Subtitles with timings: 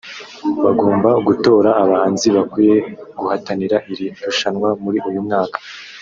[0.63, 2.75] bagomba gutora abahanzi bakwiye
[3.19, 5.57] guhatanira iri rushanwa muri uyu mwaka